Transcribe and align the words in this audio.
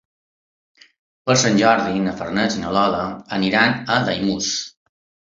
Per 1.25 1.33
Sant 1.41 1.59
Jordi 1.59 2.01
na 2.05 2.13
Farners 2.21 2.57
i 2.57 2.61
na 2.61 2.71
Lola 2.77 3.01
aniran 3.37 3.75
a 3.97 3.99
Daimús. 4.09 4.49